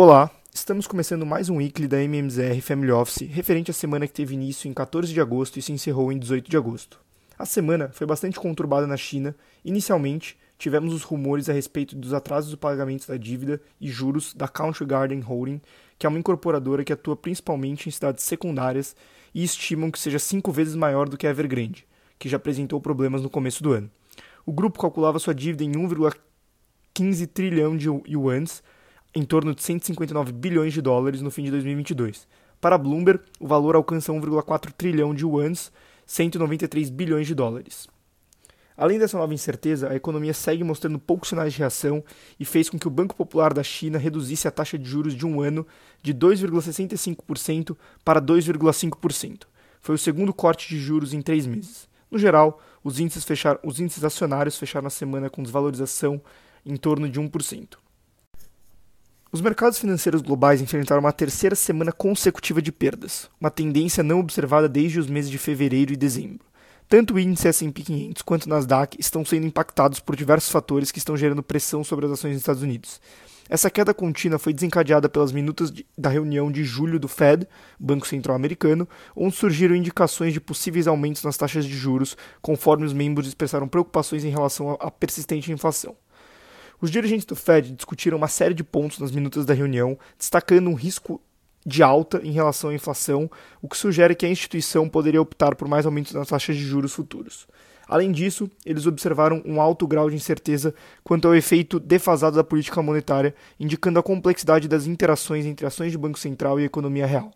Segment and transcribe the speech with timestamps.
[0.00, 4.32] Olá, estamos começando mais um weekly da MMZR Family Office, referente à semana que teve
[4.32, 7.00] início em 14 de agosto e se encerrou em 18 de agosto.
[7.36, 9.34] A semana foi bastante conturbada na China.
[9.64, 14.46] Inicialmente, tivemos os rumores a respeito dos atrasos do pagamento da dívida e juros da
[14.46, 15.60] Country Garden Holding,
[15.98, 18.94] que é uma incorporadora que atua principalmente em cidades secundárias
[19.34, 21.84] e estimam que seja cinco vezes maior do que a Evergrande,
[22.20, 23.90] que já apresentou problemas no começo do ano.
[24.46, 28.62] O grupo calculava sua dívida em 1,15 trilhão de yuans,
[29.18, 32.26] em torno de 159 bilhões de dólares no fim de 2022.
[32.60, 35.72] Para Bloomberg, o valor alcança 1,4 trilhão de yuans,
[36.06, 37.88] 193 bilhões de dólares.
[38.76, 42.02] Além dessa nova incerteza, a economia segue mostrando poucos sinais de reação
[42.38, 45.26] e fez com que o Banco Popular da China reduzisse a taxa de juros de
[45.26, 45.66] um ano
[46.00, 49.42] de 2,65% para 2,5%.
[49.80, 51.88] Foi o segundo corte de juros em três meses.
[52.08, 56.22] No geral, os índices, fecharam, os índices acionários fecharam a semana com desvalorização
[56.64, 57.78] em torno de 1%.
[59.30, 64.66] Os mercados financeiros globais enfrentaram uma terceira semana consecutiva de perdas, uma tendência não observada
[64.66, 66.46] desde os meses de fevereiro e dezembro.
[66.88, 70.96] Tanto o índice S&P 500 quanto o Nasdaq estão sendo impactados por diversos fatores que
[70.96, 73.02] estão gerando pressão sobre as ações dos Estados Unidos.
[73.50, 77.46] Essa queda contínua foi desencadeada pelas minutas de, da reunião de julho do Fed,
[77.78, 82.94] Banco Central Americano, onde surgiram indicações de possíveis aumentos nas taxas de juros, conforme os
[82.94, 85.94] membros expressaram preocupações em relação à persistente inflação.
[86.80, 90.74] Os dirigentes do Fed discutiram uma série de pontos nas minutas da reunião, destacando um
[90.74, 91.20] risco
[91.66, 93.28] de alta em relação à inflação,
[93.60, 96.92] o que sugere que a instituição poderia optar por mais aumentos nas taxas de juros
[96.92, 97.48] futuros.
[97.88, 102.82] Além disso, eles observaram um alto grau de incerteza quanto ao efeito defasado da política
[102.82, 107.32] monetária, indicando a complexidade das interações entre ações de Banco Central e economia real.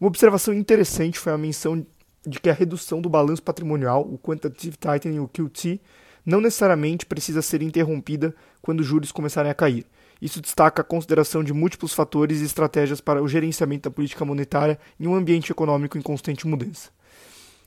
[0.00, 1.84] Uma observação interessante foi a menção
[2.26, 5.80] de que a redução do balanço patrimonial, o Quantitative Tightening, o QT,
[6.26, 9.86] não necessariamente precisa ser interrompida quando os juros começarem a cair.
[10.20, 14.78] Isso destaca a consideração de múltiplos fatores e estratégias para o gerenciamento da política monetária
[14.98, 16.90] em um ambiente econômico em constante mudança.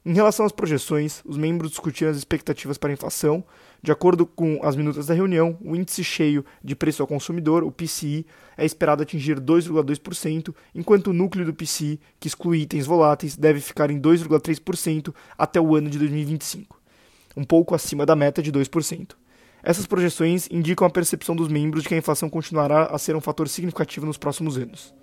[0.06, 3.44] Em relação às projeções, os membros discutiram as expectativas para a inflação.
[3.82, 7.72] De acordo com as minutas da reunião, o índice cheio de preço ao consumidor, o
[7.72, 8.26] PCI,
[8.58, 13.92] é esperado atingir 2,2%, enquanto o núcleo do PCI, que exclui itens voláteis, deve ficar
[13.92, 16.79] em 2,3% até o ano de 2025
[17.36, 19.12] um pouco acima da meta de 2%.
[19.62, 23.22] Essas projeções indicam a percepção dos membros de que a inflação continuará a ser um
[23.22, 24.94] fator significativo nos próximos anos.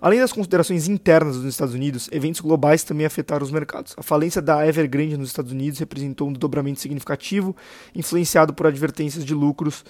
[0.00, 3.94] Além das considerações internas dos Estados Unidos, eventos globais também afetaram os mercados.
[3.96, 7.56] A falência da Evergrande nos Estados Unidos representou um dobramento significativo,
[7.94, 9.84] influenciado por advertências de lucros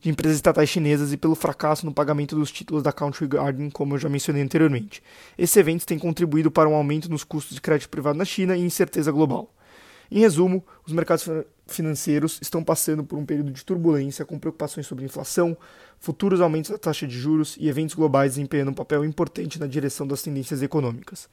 [0.00, 3.94] de empresas estatais chinesas e pelo fracasso no pagamento dos títulos da Country Garden, como
[3.94, 5.02] eu já mencionei anteriormente.
[5.38, 8.60] Esses eventos têm contribuído para um aumento nos custos de crédito privado na China e
[8.60, 9.52] incerteza global.
[10.10, 11.28] Em resumo, os mercados
[11.66, 15.56] financeiros estão passando por um período de turbulência com preocupações sobre inflação,
[15.98, 20.06] futuros aumentos da taxa de juros e eventos globais desempenhando um papel importante na direção
[20.06, 21.28] das tendências econômicas.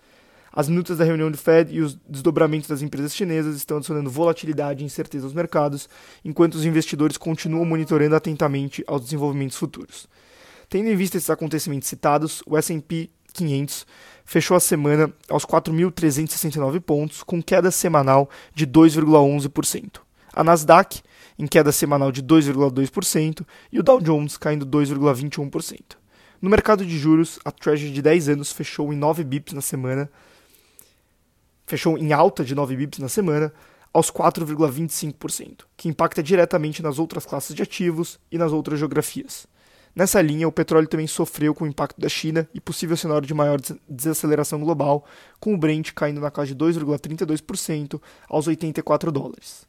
[0.56, 4.84] As minutas da reunião do Fed e os desdobramentos das empresas chinesas estão adicionando volatilidade
[4.84, 5.90] e incerteza aos mercados,
[6.23, 10.07] enquanto os investidores continuam monitorando atentamente aos desenvolvimentos futuros.
[10.69, 13.85] Tendo em vista esses acontecimentos citados, o S&P 500
[14.25, 19.99] fechou a semana aos 4.369 pontos, com queda semanal de 2,11%.
[20.33, 21.01] A Nasdaq,
[21.38, 25.97] em queda semanal de 2,2%, e o Dow Jones caindo 2,21%.
[26.41, 30.09] No mercado de juros, a Treasury de 10 anos fechou em 9 bips na semana,
[31.66, 33.53] fechou em alta de 9 bips na semana,
[33.93, 39.47] aos 4,25%, que impacta diretamente nas outras classes de ativos e nas outras geografias.
[39.95, 43.33] Nessa linha, o petróleo também sofreu com o impacto da China e possível cenário de
[43.33, 45.05] maior desaceleração global,
[45.39, 49.67] com o Brent caindo na casa de 2,32% aos 84 dólares.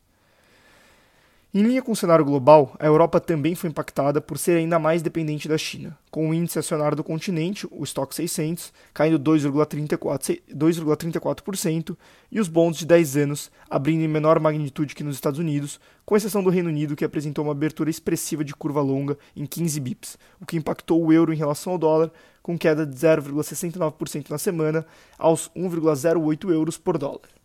[1.56, 5.02] Em linha com o cenário global, a Europa também foi impactada por ser ainda mais
[5.02, 11.96] dependente da China, com o índice acionário do continente, o Stock 600, caindo 2,34%
[12.32, 16.16] e os bonds de 10 anos abrindo em menor magnitude que nos Estados Unidos, com
[16.16, 20.18] exceção do Reino Unido, que apresentou uma abertura expressiva de curva longa em 15 bips,
[20.40, 22.10] o que impactou o euro em relação ao dólar,
[22.42, 24.84] com queda de 0,69% na semana
[25.16, 27.43] aos 1,08 euros por dólar.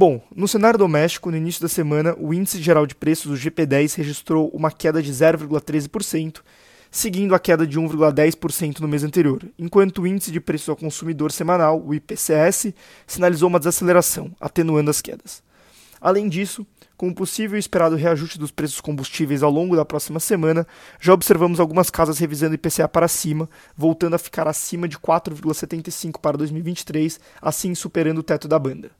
[0.00, 3.96] Bom, no cenário doméstico, no início da semana, o índice geral de preços, o GP10,
[3.96, 6.40] registrou uma queda de 0,13%,
[6.88, 11.32] seguindo a queda de 1,10% no mês anterior, enquanto o índice de preços ao consumidor
[11.32, 12.72] semanal, o IPCS,
[13.08, 15.42] sinalizou uma desaceleração, atenuando as quedas.
[16.00, 16.64] Além disso,
[16.96, 20.64] com o possível e esperado reajuste dos preços combustíveis ao longo da próxima semana,
[21.00, 26.36] já observamos algumas casas revisando IPCA para cima, voltando a ficar acima de 4,75 para
[26.36, 28.92] 2023, assim superando o teto da banda.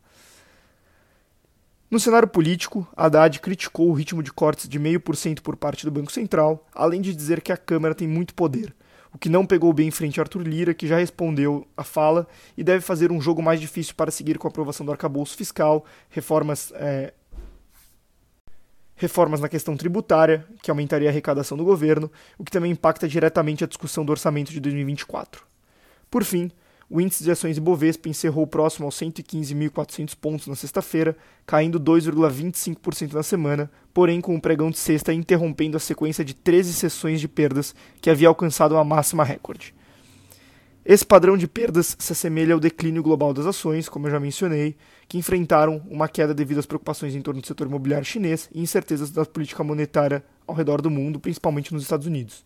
[1.91, 6.13] No cenário político, Haddad criticou o ritmo de cortes de 0,5% por parte do Banco
[6.13, 8.75] Central, além de dizer que a Câmara tem muito poder,
[9.11, 12.29] o que não pegou bem em frente a Arthur Lira, que já respondeu a fala
[12.59, 15.83] e deve fazer um jogo mais difícil para seguir com a aprovação do arcabouço fiscal,
[16.11, 17.15] reformas, é,
[18.95, 23.65] reformas na questão tributária, que aumentaria a arrecadação do governo, o que também impacta diretamente
[23.65, 25.43] a discussão do orçamento de 2024.
[26.11, 26.51] Por fim,
[26.91, 31.15] o índice de ações Ibovespa encerrou próximo aos 115.400 pontos na sexta-feira,
[31.47, 36.73] caindo 2,25% na semana, porém com o pregão de sexta interrompendo a sequência de 13
[36.73, 39.75] sessões de perdas que havia alcançado uma máxima recorde.
[40.83, 44.75] Esse padrão de perdas se assemelha ao declínio global das ações, como eu já mencionei,
[45.07, 49.11] que enfrentaram uma queda devido às preocupações em torno do setor imobiliário chinês e incertezas
[49.11, 52.43] da política monetária ao redor do mundo, principalmente nos Estados Unidos.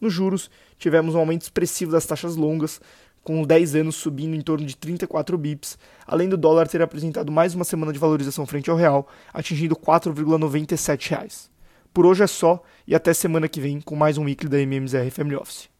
[0.00, 2.80] Nos juros, tivemos um aumento expressivo das taxas longas,
[3.24, 7.54] com 10 anos subindo em torno de 34 bips, além do dólar ter apresentado mais
[7.54, 11.50] uma semana de valorização frente ao real, atingindo 4,97 reais.
[11.92, 15.10] Por hoje é só e até semana que vem com mais um weekly da MMZR
[15.10, 15.73] Family Office.